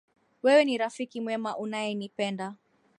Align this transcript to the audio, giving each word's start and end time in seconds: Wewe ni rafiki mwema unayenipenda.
Wewe 0.43 0.65
ni 0.65 0.77
rafiki 0.77 1.21
mwema 1.21 1.57
unayenipenda. 1.57 2.55